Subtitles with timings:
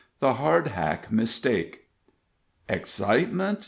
[0.19, 1.81] "]THE HARDHACK MISTAKE.
[2.67, 3.59] Excitement?